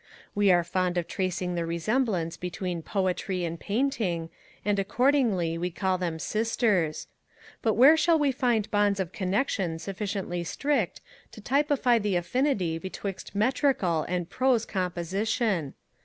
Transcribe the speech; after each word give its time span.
We 0.33 0.49
are 0.49 0.63
fond 0.63 0.97
of 0.97 1.07
tracing 1.07 1.53
the 1.53 1.63
resemblance 1.63 2.35
between 2.35 2.81
Poetry 2.81 3.45
and 3.45 3.59
Painting, 3.59 4.31
and, 4.65 4.79
accordingly, 4.79 5.59
we 5.59 5.69
call 5.69 5.99
them 5.99 6.17
Sisters: 6.17 7.05
but 7.61 7.75
where 7.75 7.95
shall 7.95 8.17
we 8.17 8.31
find 8.31 8.71
bonds 8.71 8.99
of 8.99 9.11
connexion 9.11 9.77
sufficiently 9.77 10.43
strict 10.43 11.01
to 11.33 11.39
typify 11.39 11.99
the 11.99 12.15
affinity 12.15 12.79
betwixt 12.79 13.35
metrical 13.35 14.01
and 14.09 14.27
prose 14.27 14.65
composition? 14.65 15.75